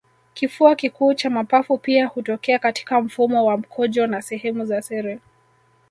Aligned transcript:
kifua 0.33 0.75
kikuu 0.75 1.13
cha 1.13 1.29
mapafu 1.29 1.77
pia 1.77 2.05
hutokea 2.07 2.59
katika 2.59 3.01
mfumo 3.01 3.45
wa 3.45 3.57
mkojo 3.57 4.07
na 4.07 4.21
sehemu 4.21 4.65
za 4.65 4.81
siri 4.81 5.19